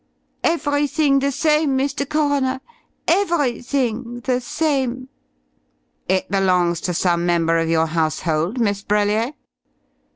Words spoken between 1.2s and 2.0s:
same,